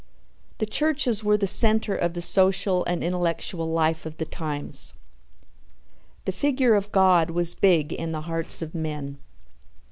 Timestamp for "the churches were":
0.57-1.37